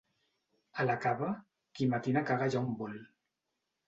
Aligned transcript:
A 0.83 0.85
la 0.85 0.95
Cava, 1.03 1.29
qui 1.79 1.87
matina 1.91 2.23
caga 2.31 2.47
allà 2.49 2.63
on 2.71 2.73
vol. 2.81 2.97